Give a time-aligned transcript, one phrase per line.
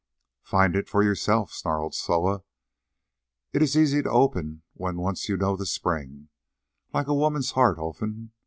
[0.41, 2.41] "Find it for yourself," snarled Soa.
[3.53, 8.31] "It is easy to open when once you know the spring—like a woman's heart, Olfan.